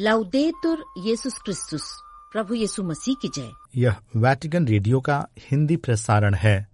[0.00, 1.82] लाउदेतुर येसुस क्रिस्तुस
[2.32, 6.68] प्रभु यीशु मसीह की जय यह वैटिकन रेडियो का हिंदी प्रसारण है।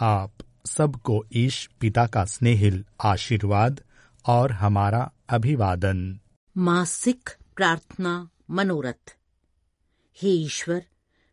[0.00, 0.32] आप
[0.66, 3.80] सबको ईश पिता का स्नेहिल आशीर्वाद
[4.26, 6.20] और हमारा अभिवादन।
[6.56, 9.16] मासिक प्रार्थना मनोरथ।
[10.22, 10.84] हे ईश्वर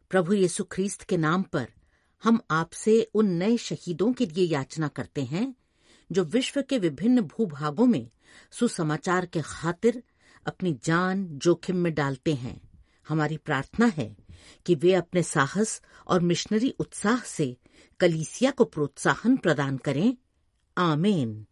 [0.10, 1.68] प्रभु यीशु ख्रीस्त के नाम पर
[2.24, 5.56] हम आपसे उन नए शहीदों के लिए याचना करते हैं
[6.12, 8.10] जो विश्व के विभिन्न भूभागों में
[8.52, 10.04] सुसमाचार के खातिर
[10.46, 12.62] अपनी जान जोखिम में डालते हैं।
[13.10, 14.18] हमारी प्रार्थना है
[14.66, 17.58] कि वे अपने साहस और मिशनरी उत्साह से
[18.00, 20.18] कलीसिया को प्रोत्साहन प्रदान करें।
[20.78, 21.46] आमेन।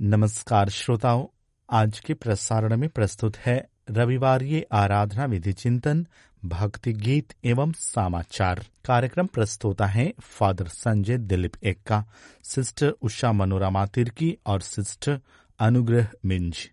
[0.00, 1.26] नमस्कार श्रोताओं,
[1.70, 6.06] आज के प्रसारण में प्रस्तुत है रविवार आराधना विधि चिंतन
[6.44, 12.04] भक्ति गीत एवं समाचार कार्यक्रम प्रस्तुता है फादर संजय दिलीप एक्का,
[12.44, 15.20] सिस्टर उषा मनोरमा तिर्की और सिस्टर
[15.60, 16.70] अनुग्रह मिंज।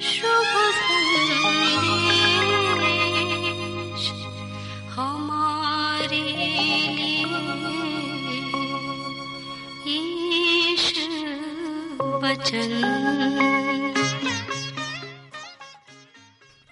[0.00, 0.31] शुभ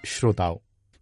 [0.05, 0.57] श्रोताओं,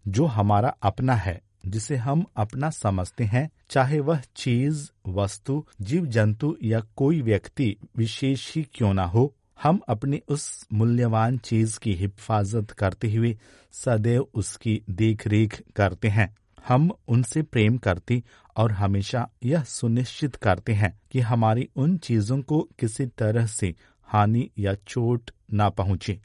[0.08, 6.58] जो हमारा अपना है, जिसे हम अपना समझते हैं, चाहे वह चीज़, वस्तु जीव जंतु
[6.64, 12.72] या कोई व्यक्ति विशेष ही क्यों ना हो, हम अपनी उस मूल्यवान चीज़ की हिफाजत
[12.72, 13.38] करते हुए
[13.72, 16.36] सदैव उसकी देखरेख करते हैं।
[16.68, 18.24] हम उनसे प्रेम करते
[18.58, 23.76] और हमेशा यह सुनिश्चित करते हैं कि हमारी उन चीज़ों को किसी तरह से
[24.10, 26.20] हानि या चोट ना पहुँचे।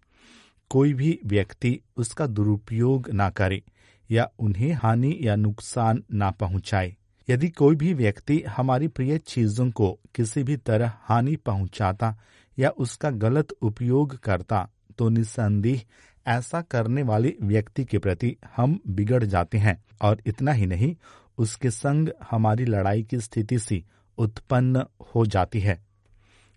[0.71, 3.63] कोई भी व्यक्ति उसका दुरुपयोग ना करे
[4.11, 6.95] या उन्हें हानि या नुकसान ना पहुँचाए।
[7.29, 12.15] यदि कोई भी व्यक्ति हमारी प्रिय चीज़ों को किसी भी तरह हानि पहुंचाता
[12.59, 14.69] या उसका गलत उपयोग करता
[14.99, 15.83] तो निसंदेह
[16.27, 20.95] ऐसा करने वाले व्यक्ति के प्रति हम बिगड़ जाते हैं। और इतना ही नहीं,
[21.39, 23.85] उसके संग हमारी लड़ाई की स्थिति सी
[24.19, 24.85] उत्पन्न
[25.15, 25.79] हो जाती है।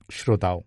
[0.09, 0.61] श्रोताओं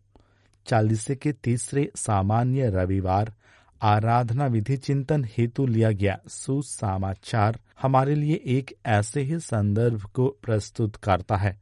[0.66, 3.34] चालीसे के तीसरे सामान्य रविवार,
[3.82, 10.96] आराधना विधि चिंतन हेतु लिया गया सुसमाचार हमारे लिए एक ऐसे ही संदर्भ को प्रस्तुत
[10.96, 11.60] करता है।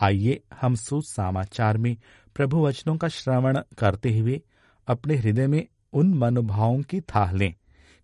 [0.00, 1.96] आइए हम सुसमाचार में
[2.34, 4.42] प्रभु वचनों का श्रवण करते हुए
[4.86, 7.54] अपने हृदय में उन मनोभावों की थाह लें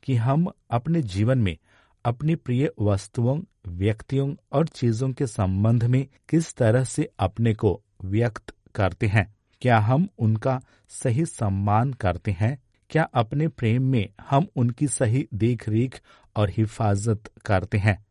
[0.02, 1.56] कि हम अपने जीवन में
[2.04, 8.54] अपनी प्रिय वस्तुओं, व्यक्तियों और चीज़ों के संबंध में किस तरह से अपने को व्यक्त
[8.74, 12.62] करते हैं। क्या हम उनका सही सम्मान करते हैं?
[12.90, 16.00] क्या अपने प्रेम में हम उनकी सही देख रेख
[16.36, 18.06] और हिफाजत करते हैं?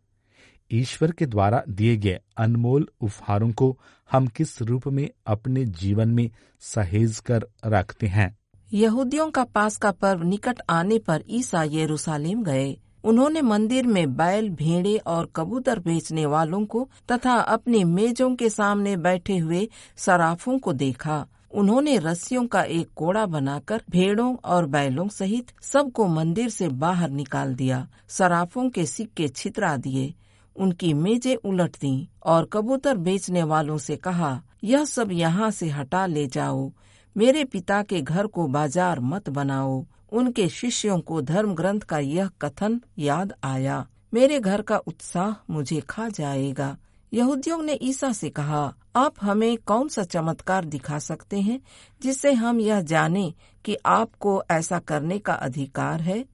[0.71, 3.79] ईश्वर के द्वारा दिए गए अनमोल उपहारों को
[4.11, 8.37] हम किस रूप में अपने जीवन में सहेज कर रखते हैं?
[8.73, 14.49] यहूदियों का पास का पर्व निकट आने पर ईसा यरूशलेम गए। उन्होंने मंदिर में बैल,
[14.49, 20.73] भेड़े और कबूतर बेचने वालों को तथा अपनी मेजों के सामने बैठे हुए सराफों को
[20.73, 27.09] देखा। उन्होंने रस्सियों का एक कोड़ा बनाकर भेड़ों और बैलों सहित सबको मंदिर से बाहर
[27.09, 30.13] निकाल दिया। सराफों के सिक्के छितरा दिए।
[30.55, 36.05] उनकी मेजें उलट दी और कबूतर बेचने वालों से कहा, यह सब यहाँ से हटा
[36.05, 36.71] ले जाओ।
[37.15, 42.29] मेरे पिता के घर को बाज़ार मत बनाओ। उनके शिष्यों को धर्म ग्रंथ का यह
[42.41, 46.75] कथन याद आया। मेरे घर का उत्साह मुझे खा जाएगा।
[47.13, 51.61] यहूदियों ने ईसा से कहा, आप हमें कौन सा चमत्कार दिखा सकते हैं,
[52.01, 53.33] जिससे हम यह जाने
[53.65, 56.25] कि आपको ऐसा करने का अधिकार है?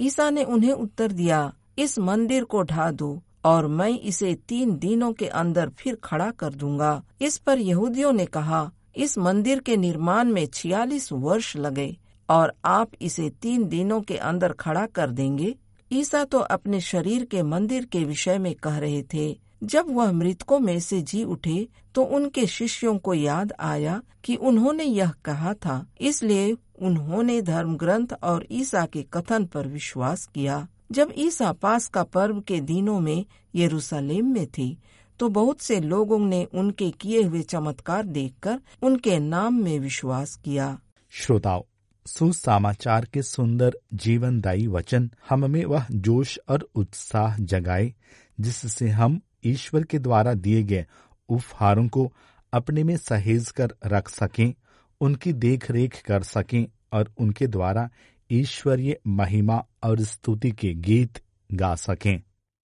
[0.00, 5.12] ईसा ने उन्हें उत्तर दिया, इस मंदिर को ढा दो, और मैं इसे तीन दिनों
[5.12, 10.28] के अंदर फिर खड़ा कर दूँगा। इस पर यहूदियों ने कहा, इस मंदिर के निर्माण
[10.28, 11.96] में छियालीस वर्ष लगे,
[12.30, 15.54] और आप इसे तीन दिनों के अंदर खड़ा कर देंगे?
[15.92, 20.58] ईसा तो अपने शरीर के मंदिर के विषय में कह रहे थे जब वह मृतकों
[20.58, 25.86] में से जी उठे तो उनके शिष्यों को याद आया कि उन्होंने यह कहा था।
[26.00, 26.52] इसलिए
[26.82, 32.40] उन्होंने धर्म ग्रंथ और ईसा के कथन पर विश्वास किया। जब ईसा पास का पर्व
[32.40, 33.24] के दिनों में
[33.54, 34.76] यरूशलेम में थे
[35.20, 40.78] तो बहुत से लोगों ने उनके किए हुए चमत्कार देखकर उनके नाम में विश्वास किया।
[41.12, 41.62] श्रोताओं,
[42.06, 47.92] सुसमाचार के सुंदर जीवनदायी वचन हम में वह जोश और उत्साह जगाए,
[48.40, 50.86] जिससे हम ईश्वर के द्वारा दिए गए
[51.28, 52.12] उपहारों को
[52.52, 54.52] अपने में सहेज कर रख सकें,
[55.00, 57.88] उनकी देख रेख कर सकें और उनके द्वारा
[58.30, 61.22] ईश्वरीय महिमा और स्तुति के गीत
[61.52, 62.22] गा सकें।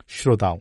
[0.08, 0.58] श्रोताओं,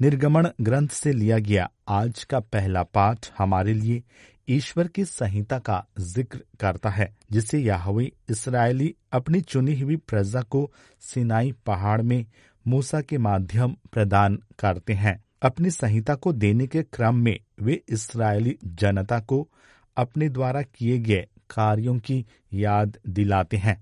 [0.00, 4.02] निर्गमन ग्रंथ से लिया गया आज का पहला पाठ हमारे लिए
[4.48, 10.70] ईश्वर की संहिता का ज़िक्र करता है, जिसे याहवे इसराइली अपनी चुनी हुई प्रजा को
[11.00, 12.24] सिनाई पहाड़ में
[12.66, 18.56] मूसा के माध्यम प्रदान करते हैं। अपनी संहिता को देने के क्रम में वे इसराइली
[18.64, 19.48] जनता को
[19.96, 22.24] अपने द्वारा किए गए कार्यों की
[22.54, 23.76] याद दिलाते हैं।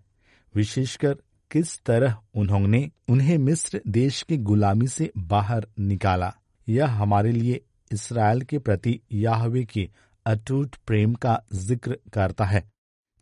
[0.54, 1.16] विशेषकर
[1.50, 6.32] किस तरह उन्होंने उन्हें मिस्र देश की गुलामी से बाहर निकाला,
[6.66, 7.60] यह हमारे लिए
[7.90, 9.88] इसराइल के प्रति याहवे के
[10.26, 12.62] अटूट प्रेम का ज़िक्र करता है,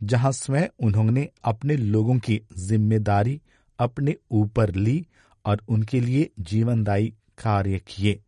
[0.00, 3.40] जहाँ स्वयं उन्होंने अपने लोगों की ज़िम्मेदारी
[3.78, 5.04] अपने ऊपर ली
[5.44, 8.20] और उनके लिए जीवनदायी कार्य किए।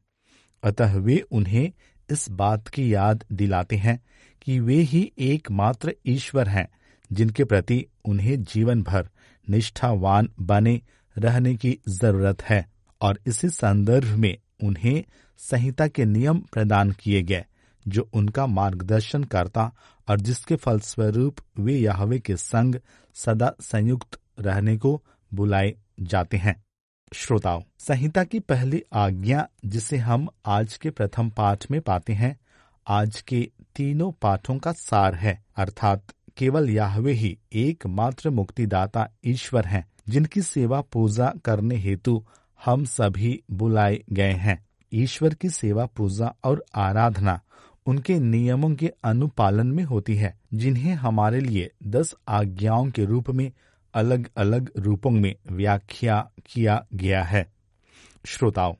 [0.62, 1.72] अतः वे उन्हें
[2.10, 4.00] इस बात की याद दिलाते हैं
[4.42, 6.68] कि वे ही एकमात्र ईश्वर हैं,
[7.12, 9.08] जिनके प्रति उन्हें जीवन भर
[9.50, 10.80] निष्ठावान बने
[11.18, 12.70] रहने की ज़रूरत है
[13.00, 15.04] और इसी संदर्भ में उन्हें
[15.38, 17.44] संहिता के नियम प्रदान किए गए,
[17.88, 19.72] जो उनका मार्गदर्शन करता
[20.08, 22.74] और जिसके फलस्वरूप वे याहवे के संग
[23.14, 25.02] सदा संयुक्त रहने को
[25.34, 26.65] बुलाए जाते हैं।
[27.14, 32.40] श्रोताओं, संहिता की पहली आज्ञा जिसे हम आज के प्रथम पाठ में पाते हैं,
[32.88, 36.04] आज के तीनों पाठों का सार है। अर्थात
[36.36, 42.24] केवल याहवे ही एकमात्र मुक्तिदाता ईश्वर हैं, जिनकी सेवा पूजा करने हेतु
[42.64, 47.40] हम सभी बुलाए गए हैं। ईश्वर की सेवा पूजा और आराधना
[47.86, 53.52] उनके नियमों के अनुपालन में होती है, जिन्हें हमारे लिए दस आज्ञाओं के रूप में
[53.96, 57.52] अलग अलग रूपों में व्याख्या किया गया है।
[58.26, 58.74] श्रोताओं,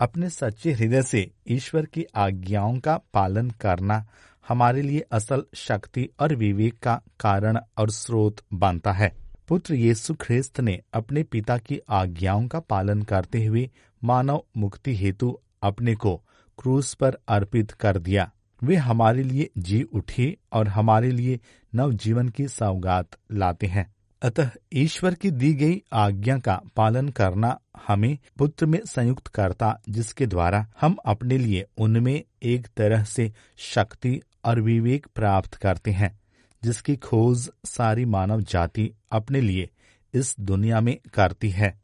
[0.00, 4.06] अपने सच्चे हृदय से ईश्वर की आज्ञाओं का पालन करना
[4.48, 9.12] हमारे लिए असल शक्ति और विवेक का कारण और स्रोत बनता है।
[9.48, 13.70] पुत्र यीशु ख्रिस्त ने अपने पिता की आज्ञाओं का पालन करते हुए
[14.04, 16.16] मानव मुक्ति हेतु अपने को
[16.58, 18.32] क्रूस पर अर्पित कर दिया।
[18.64, 21.40] वे हमारे लिए जी उठे और हमारे लिए
[21.74, 23.93] नव जीवन की सौगात लाते हैं।
[24.24, 30.26] अतः ईश्वर की दी गई आज्ञा का पालन करना हमें पुत्र में संयुक्त करता, जिसके
[30.26, 36.20] द्वारा हम अपने लिए उनमें एक तरह से शक्ति और विवेक प्राप्त करते हैं,
[36.64, 39.70] जिसकी खोज सारी मानव जाति अपने लिए
[40.14, 41.80] इस दुनिया में करती है।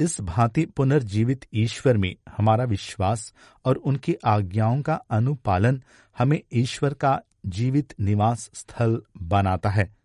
[0.00, 3.34] इस भांति पुनर्जीवित ईश्वर में हमारा विश्वास
[3.64, 5.82] और उनकी आज्ञाओं का अनुपालन
[6.18, 9.99] हमें ईश्वर का जीवित निवास स्थल बनाता है।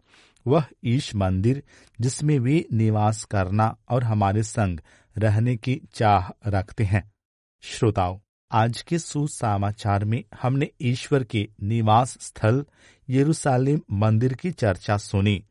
[0.48, 1.64] वह ईश मंदिर,
[2.02, 4.80] जिसमें वे निवास करना और हमारे संग
[5.18, 7.12] रहने की चाह रखते हैं।
[7.62, 8.20] श्रोताओं,
[8.52, 12.66] आज के सुसमाचार में हमने ईश्वर के निवास स्थल,
[13.10, 15.44] यरूशलेम मंदिर की चर्चा सुनी,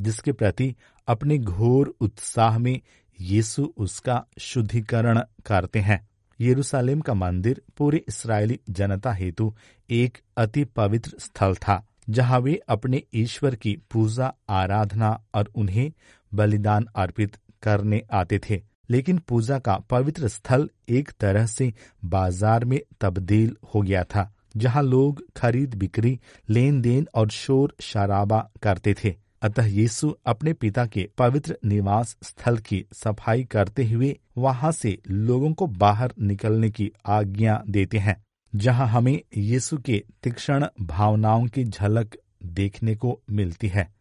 [0.00, 0.76] जिसके प्रति
[1.08, 2.80] अपने घोर उत्साह में
[3.20, 6.08] यीशु उसका शुद्धिकरण करते हैं।
[6.40, 9.54] यरूशलेम का मंदिर पूरे इसराइली जनता हेतु
[9.90, 15.92] एक अति पवित्र स्थल था। जहाँ वे अपने ईश्वर की पूजा, आराधना और उन्हें
[16.32, 21.72] बलिदान अर्पित करने आते थे। लेकिन पूजा का पवित्र स्थल एक तरह से
[22.04, 28.48] बाज़ार में तब्दील हो गया था, जहाँ लोग खरीद बिक्री लेन देन और शोर शराबा
[28.62, 34.72] करते थे। अतः यीशु अपने पिता के पवित्र निवास स्थल की सफ़ाई करते हुए वहाँ
[34.72, 38.16] से लोगों को बाहर निकलने की आज्ञा देते हैं।
[38.54, 43.94] जहाँ हमें यीशु के तीक्ष्ण भावनाओं की झलक देखने को मिलती है।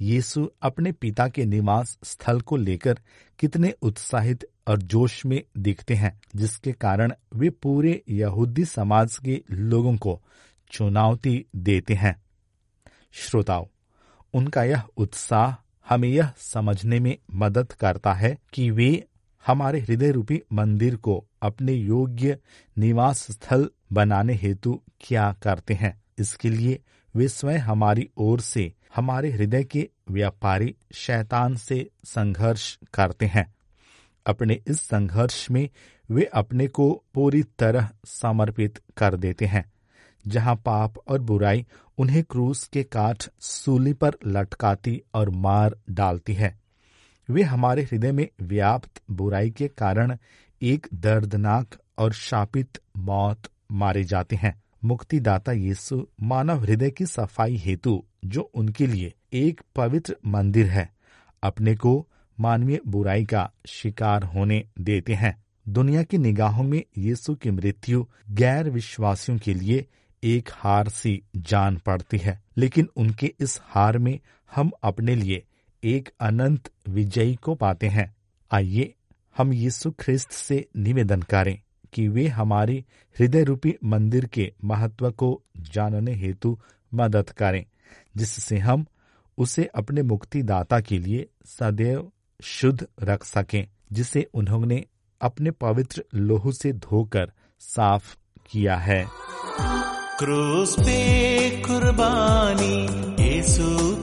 [0.00, 2.98] यीशु अपने पिता के निवास स्थल को लेकर
[3.38, 9.96] कितने उत्साहित और जोश में दिखते हैं, जिसके कारण वे पूरे यहूदी समाज के लोगों
[9.96, 10.22] को
[10.70, 12.22] चुनौती देते हैं।
[13.12, 13.66] श्रोताओं,
[14.34, 19.06] उनका यह उत्साह हमें यह समझने में मदद करता है कि वे
[19.46, 22.38] हमारे हृदय रूपी मंदिर को अपने योग्य
[22.78, 26.02] निवास स्थल बनाने हेतु क्या करते हैं?
[26.18, 26.82] इसके लिए
[27.16, 33.54] वे स्वयं हमारी ओर से, हमारे हृदय के व्यापारी शैतान से संघर्ष करते हैं।
[34.26, 35.68] अपने इस संघर्ष में
[36.10, 39.72] वे अपने को पूरी तरह समर्पित कर देते हैं।
[40.26, 41.66] जहाँ पाप और बुराई
[41.98, 46.60] उन्हें क्रूस के काठ सूली पर लटकाती और मार डालती है।
[47.30, 50.16] वे हमारे हृदय में व्याप्त बुराई के कारण
[50.64, 53.42] एक दर्दनाक और शापित मौत
[53.72, 60.16] मारे जाते हैं। मुक्तिदाता यीशु मानव हृदय की सफ़ाई हेतु, जो उनके लिए एक पवित्र
[60.26, 60.88] मंदिर है,
[61.42, 62.08] अपने को
[62.40, 68.70] मानवीय बुराई का शिकार होने देते हैं। दुनिया की निगाहों में यीशु की मृत्यु गैर
[68.70, 69.86] विश्वासियों के लिए
[70.22, 74.18] एक हार सी जान पड़ती है, लेकिन उनके इस हार में
[74.54, 75.44] हम अपने लिए
[75.84, 78.14] एक अनंत विजयी को पाते हैं।
[78.50, 78.94] आइए
[79.38, 81.58] हम यीशु ख्रिस्त से निवेदन करें
[81.92, 82.84] कि वे हमारे
[83.18, 86.58] हृदय रूपी मंदिर के महत्व को जानने हेतु
[86.94, 87.64] मदद करें,
[88.16, 88.86] जिससे हम
[89.38, 92.12] उसे अपने मुक्तिदाता के लिए सदैव
[92.42, 94.84] शुद्ध रख सकें, जिसे उन्होंने
[95.20, 98.16] अपने पवित्र लोहू से धोकर साफ़
[98.50, 99.06] किया है।
[100.18, 102.88] क्रूस पे कुर्बानी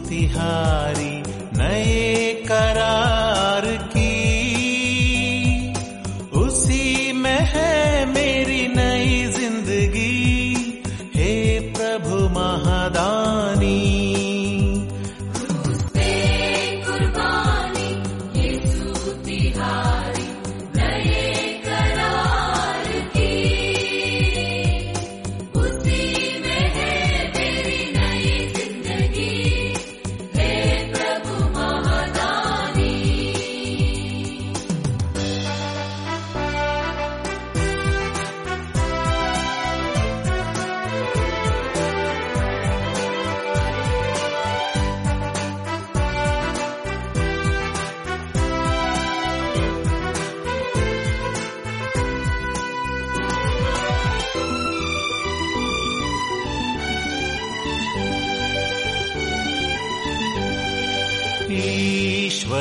[0.09, 1.23] तिहारी,
[1.57, 3.60] नए करार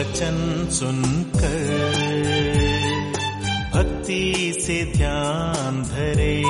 [0.01, 1.67] वचन सुनकर
[3.75, 6.43] भक्ति से ध्यान धरे।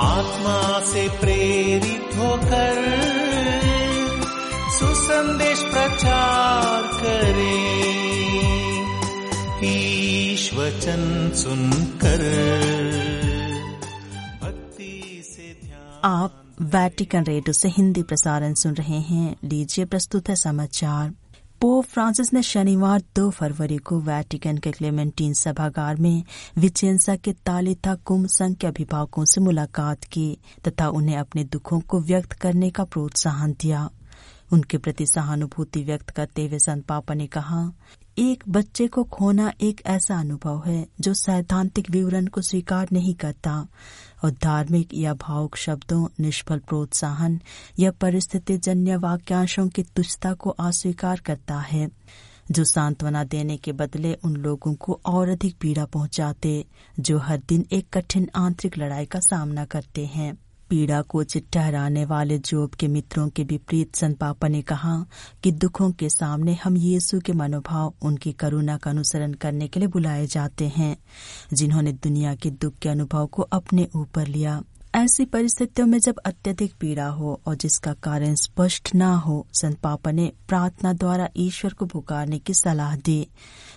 [0.00, 2.74] आत्मा से प्रेरित होकर
[4.78, 7.56] सुसंदेश प्रचार करे।
[9.68, 12.24] ईश वचन सुनकर
[14.42, 20.36] भक्ति से ध्यान आप वैटिकन रेडियो से हिंदी प्रसारण सुन रहे हैं। लीजिए प्रस्तुत है
[20.36, 21.14] समाचार।
[21.60, 26.22] पोप फ्रांसिस ने शनिवार 2 फरवरी को वैटिकन के क्लेमेंटीन सभागार में
[26.58, 30.26] विचेंसा के तालिता कुंभ संघ के अभिभावकों से मुलाकात की
[30.68, 33.88] तथा उन्हें अपने दुखों को व्यक्त करने का प्रोत्साहन दिया।
[34.52, 37.70] उनके प्रति सहानुभूति व्यक्त करते हुए संत पापा ने कहा,
[38.18, 43.66] एक बच्चे को खोना एक ऐसा अनुभव है जो सैद्धांतिक विवरण को स्वीकार नहीं करता।
[44.24, 47.40] और धार्मिक या भावुक शब्दों, निष्फल प्रोत्साहन
[47.78, 51.88] या परिस्थिति जन्य वाक्यांशों की तुच्छता को अस्वीकार करता है,
[52.50, 56.64] जो सांत्वना देने के बदले उन लोगों को और अधिक पीड़ा पहुंचाते,
[57.00, 62.38] जो हर दिन एक कठिन आंतरिक लड़ाई का सामना करते हैं। पीड़ा को ठहराने वाले
[62.38, 65.06] जोब के मित्रों के विपरीत संत पापा ने कहा
[65.42, 69.88] कि दुखों के सामने हम यीशु के मनोभाव, उनकी करुणा का अनुसरण करने के लिए
[69.88, 70.96] बुलाए जाते हैं,
[71.52, 74.62] जिन्होंने दुनिया के दुख के अनुभव को अपने ऊपर लिया।
[74.94, 80.10] ऐसी परिस्थितियों में जब अत्यधिक पीड़ा हो और जिसका कारण स्पष्ट न हो, संत पापा
[80.10, 83.28] ने प्रार्थना द्वारा ईश्वर को पुकारने की सलाह दी।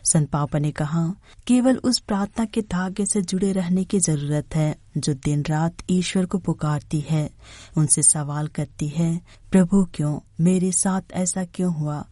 [0.03, 1.13] संत पापा ने कहा,
[1.47, 6.25] केवल उस प्रार्थना के धागे से जुड़े रहने की ज़रूरत है, जो दिन रात ईश्वर
[6.25, 7.29] को पुकारती है।
[7.77, 10.19] उनसे सवाल करती है, प्रभु क्यों?
[10.39, 12.05] मेरे साथ ऐसा क्यों हुआ?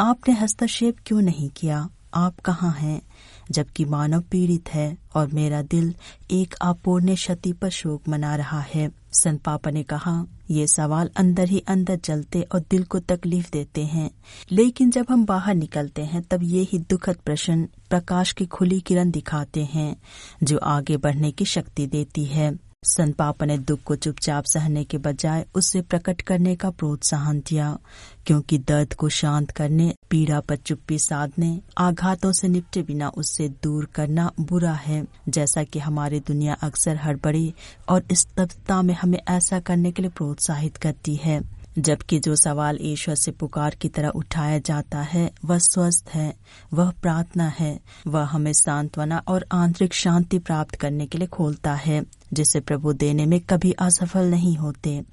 [0.00, 1.88] आपने हस्तक्षेप क्यों नहीं किया?
[2.14, 3.02] आप कहाँ हैं?
[3.50, 5.94] जबकि मानव पीड़ित है और मेरा दिल
[6.30, 11.48] एक अपूर्ण क्षति पर शोक मना रहा है। संत पापा ने कहा, ये सवाल अंदर
[11.48, 14.10] ही अंदर चलते और दिल को तकलीफ़ देते हैं।
[14.52, 19.10] लेकिन जब हम बाहर निकलते हैं, तब ये ही दुखद प्रश्न प्रकाश की खुली किरण
[19.10, 19.96] दिखाते हैं,
[20.42, 25.44] जो आगे बढ़ने की शक्ति देती है। संत ने दुख को चुपचाप सहने के बजाय
[25.54, 27.78] उससे प्रकट करने का प्रोत्साहन दिया,
[28.26, 33.84] क्योंकि दर्द को शांत करने, पीड़ा पर चुप्पी साधने, आघातों से निपटे बिना उससे दूर
[33.84, 37.52] करना बुरा है। जैसा कि हमारी दुनिया अक्सर हड़बड़ी
[37.88, 41.40] और स्तब्धता में हमें ऐसा करने के लिए प्रोत्साहित करती है,
[41.78, 46.34] जबकि जो सवाल ईश्वर से पुकार की तरह उठाया जाता है, वह स्वस्थ है,
[46.74, 52.19] वह प्रार्थना है, वह हमें सांत्वना और आंतरिक शांति प्राप्त करने के लिए खोलता है।
[52.32, 55.04] जिसे प्रभु देने में कभी असफल नहीं होते।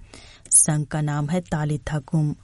[0.52, 2.36] संघ का नाम है तालिथा कुम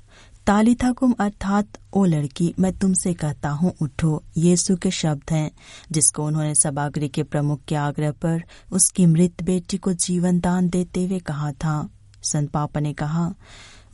[0.47, 5.51] तालिथा कुम अर्थात, ओ लड़की, मैं तुमसे कहता हूँ, उठो। यीशु के शब्द हैं,
[5.91, 11.05] जिसको उन्होंने सभागृह के प्रमुख के आग्रह पर उसकी मृत बेटी को जीवन दान देते
[11.05, 11.89] हुए कहा था।
[12.23, 13.33] संत पापा ने कहा,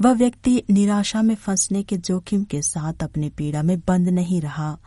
[0.01, 4.77] वह व्यक्ति निराशा में फंसने के जोखिम के साथ अपनी पीड़ा में बंद नहीं रहा,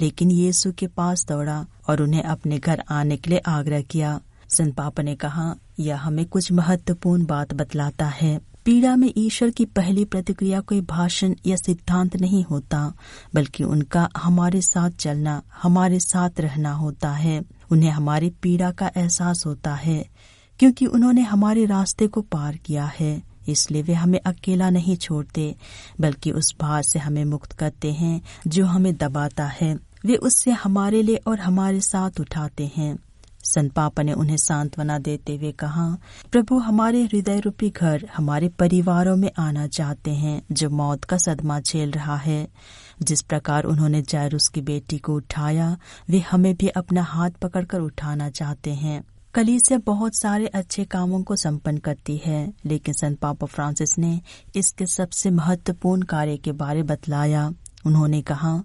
[0.00, 4.20] लेकिन यीशु के पास दौड़ा और उन्हें अपने घर आने के लिए आग्रह किया।
[4.52, 9.64] संत पापा ने कहा, यह हमें कुछ महत्वपूर्ण बात बतलाता है। पीड़ा में ईश्वर की
[9.64, 12.92] पहली प्रतिक्रिया कोई भाषण या सिद्धांत नहीं होता,
[13.34, 17.42] बल्कि उनका हमारे साथ चलना, हमारे साथ रहना होता है।
[17.72, 20.06] उन्हें हमारी पीड़ा का एहसास होता है,
[20.58, 25.54] क्योंकि उन्होंने हमारे रास्ते को पार किया है। इसलिए वे हमें अकेला नहीं छोड़ते,
[26.00, 31.02] बल्कि उस भार से हमें मुक्त करते हैं, जो हमें दबाता है। वे उससे हमारे
[31.02, 32.98] लिए और हमारे साथ उठाते हैं।
[33.54, 35.96] संत पापा ने उन्हें सांत्वना देते हुए कहा,
[36.32, 41.60] प्रभु, हमारे हृदय रूपी घर हमारे परिवारों में आना चाहते हैं, जो मौत का सदमा
[41.60, 42.48] झेल रहा है।
[43.02, 45.78] जिस प्रकार उन्होंने जैरुस की बेटी को उठाया,
[46.10, 49.04] वे हमें भी अपना हाथ पकड़कर उठाना चाहते हैं।
[49.34, 54.20] कलीसिया बहुत सारे अच्छे कामों को संपन्न करती है, लेकिन संत पापा फ्रांसिस ने
[54.56, 57.52] इसके सबसे महत्वपूर्ण कार्य के बारे बतलाया।
[57.86, 58.62] उन्होंने कहा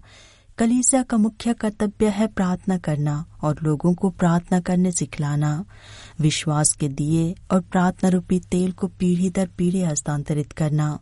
[0.57, 5.65] कलीसिया का मुख्य कर्तव्य है प्रार्थना करना और लोगों को प्रार्थना करने सिखलाना।
[6.21, 10.99] विश्वास के दिए और प्रार्थना रूपी तेल को पीढ़ी दर पीढ़ी हस्तांतरित करना।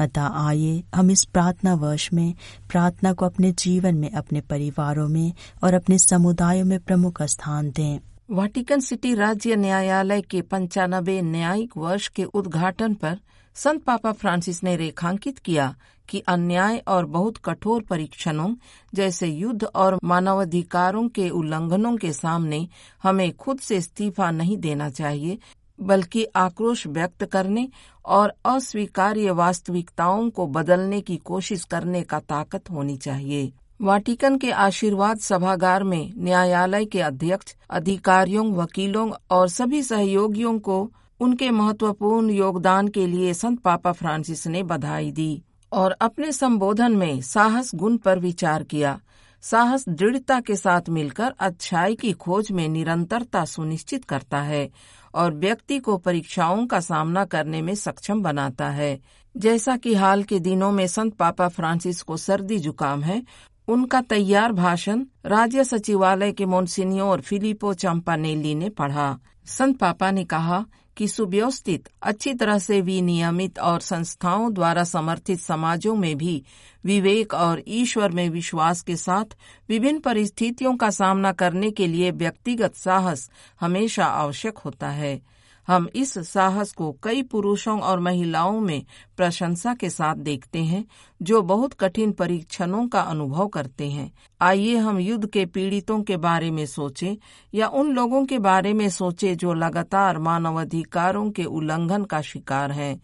[0.00, 2.34] अतः आइए, हम इस प्रार्थना वर्ष में,
[2.70, 5.32] प्रार्थना को अपने जीवन में, अपने परिवारों में
[5.62, 7.98] और अपने समुदायों में प्रमुख स्थान दें।
[8.30, 13.18] वाटिकन सिटी राज्य न्यायालय के पंचानबे न्यायिक वर्ष के उद्घाटन पर
[13.56, 15.74] संत पापा फ्रांसिस ने रेखांकित किया
[16.08, 18.54] कि अन्याय और बहुत कठोर परीक्षणों
[18.92, 22.66] जैसे युद्ध और मानवाधिकारों के उल्लंघनों के सामने
[23.02, 25.38] हमें खुद से इस्तीफा नहीं देना चाहिए,
[25.78, 27.68] बल्कि आक्रोश व्यक्त करने
[28.04, 35.18] और अस्वीकार्य वास्तविकताओं को बदलने की कोशिश करने का ताकत होनी चाहिए। वाटिकन के आशीर्वाद
[35.18, 40.78] सभागार में न्यायालय के अध्यक्ष, अधिकारियों, वकीलों और सभी सहयोगियों को
[41.20, 45.42] उनके महत्वपूर्ण योगदान के लिए संत पापा फ्रांसिस ने बधाई दी
[45.72, 49.00] और अपने संबोधन में साहस गुण पर विचार किया।
[49.42, 54.70] साहस दृढ़ता के साथ मिलकर अच्छाई की खोज में निरंतरता सुनिश्चित करता है
[55.14, 58.98] और व्यक्ति को परीक्षाओं का सामना करने में सक्षम बनाता है।
[59.36, 63.22] जैसा कि हाल के दिनों में संत पापा फ्रांसिस को सर्दी जुकाम है,
[63.68, 70.64] उनका तैयार भाषण राज्य सचिवालय के मोन्सिनियोर फिलिपो चंपानेली ने पढ़ा। संत पापा ने कहा
[70.96, 76.42] कि सुव्यवस्थित, अच्छी तरह से विनियमित और संस्थाओं द्वारा समर्थित समाजों में भी
[76.84, 79.36] विवेक और ईश्वर में विश्वास के साथ
[79.68, 83.30] विभिन्न परिस्थितियों का सामना करने के लिए व्यक्तिगत साहस
[83.60, 85.35] हमेशा आवश्यक होता है।
[85.66, 88.84] हम इस साहस को कई पुरुषों और महिलाओं में
[89.16, 90.84] प्रशंसा के साथ देखते हैं,
[91.22, 96.50] जो बहुत कठिन परीक्षणों का अनुभव करते हैं। आइए हम युद्ध के पीड़ितों के बारे
[96.50, 97.16] में सोचें,
[97.54, 103.00] या उन लोगों के बारे में सोचें जो लगातार मानवाधिकारों के उल्लंघन का शिकार हैं,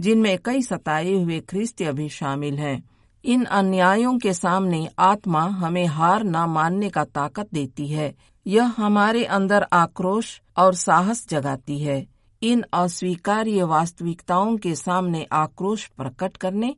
[0.00, 2.90] जिनमें कई सताए हुए ख्रिस्ती भी शामिल हैं।
[3.24, 8.14] इन अन्यायों के सामने आत्मा हमें हार न मानने का ताकत देती है।
[8.46, 12.06] यह हमारे अंदर आक्रोश और साहस जगाती है।
[12.42, 16.74] इन अस्वीकार्य वास्तविकताओं के सामने आक्रोश प्रकट करने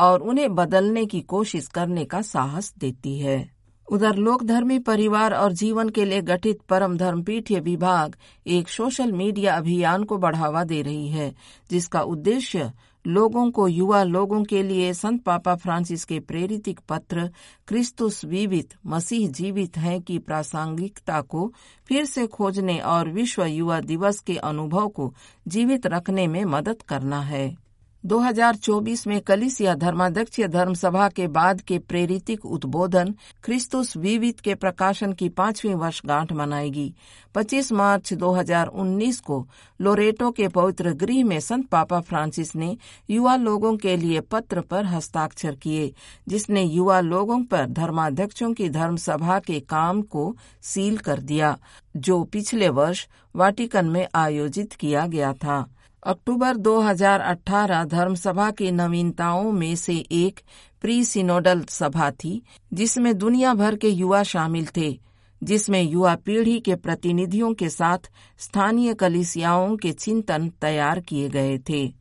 [0.00, 3.50] और उन्हें बदलने की कोशिश करने का साहस देती है।
[3.88, 9.56] उधर लोक धर्मी परिवार और जीवन के लिए गठित परम धर्मपीठीय विभाग एक सोशल मीडिया
[9.56, 11.34] अभियान को बढ़ावा दे रही है,
[11.70, 12.72] जिसका उद्देश्य
[13.06, 17.30] लोगों को, युवा लोगों के लिए संत पापा फ्रांसिस के प्रेरित पत्र,
[17.68, 21.54] क्रिस्तुस विवित, मसीह जीवित है की प्रासंगिकता को
[21.86, 25.14] फिर से खोजने और विश्व युवा दिवस के अनुभव को
[25.48, 27.69] जीवित रखने में मदद करना है।
[28.06, 34.54] 2024 में कलिस कलिसिया धर्माध्यक्षीय धर्म सभा के बाद के प्रेरितिक उद्बोधन क्रिस्तुस विविध के
[34.54, 36.94] प्रकाशन की पांचवी वर्षगांठ मनाएगी।
[37.34, 39.48] 25 मार्च 2019 को
[39.80, 42.76] लोरेटो के पवित्र गृह में संत पापा फ्रांसिस ने
[43.10, 45.94] युवा लोगों के लिए पत्र पर हस्ताक्षर किए,
[46.28, 51.58] जिसने युवा लोगों पर धर्माध्यक्षों की धर्म सभा के काम को सील कर दिया,
[51.96, 55.66] जो पिछले वर्ष वाटिकन में आयोजित किया गया था।
[56.02, 60.40] अक्टूबर 2018 धर्म सभा की नवीनताओं में से एक
[60.80, 65.00] प्री सिनोडल सभा थी, जिसमें दुनिया भर के युवा शामिल थे,
[65.42, 67.98] जिसमें युवा पीढ़ी के प्रतिनिधियों के साथ
[68.38, 71.92] स्थानीय कलिसियाओं के चिंतन तैयार किए गए थे।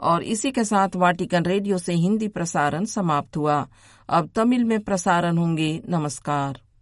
[0.00, 3.68] और इसी के साथ वाटिकन रेडियो से हिंदी प्रसारण समाप्त हुआ।
[4.08, 6.62] अब तमिल में प्रसारण होंगे, नमस्कार।